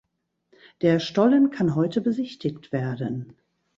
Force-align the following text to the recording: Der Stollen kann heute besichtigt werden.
Der 0.81 0.97
Stollen 0.99 1.51
kann 1.51 1.75
heute 1.75 2.01
besichtigt 2.01 2.71
werden. 2.71 3.35